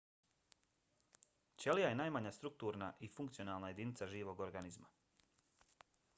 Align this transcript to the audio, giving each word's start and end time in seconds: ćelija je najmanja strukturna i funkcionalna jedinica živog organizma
ćelija 1.65 1.91
je 1.91 1.99
najmanja 1.99 2.31
strukturna 2.39 2.91
i 2.99 3.11
funkcionalna 3.19 3.71
jedinica 3.75 4.09
živog 4.17 4.43
organizma 4.49 4.91